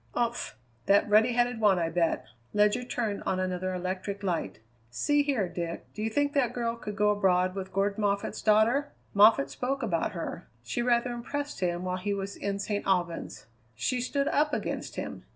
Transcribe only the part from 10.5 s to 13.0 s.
She rather impressed him while he was in St.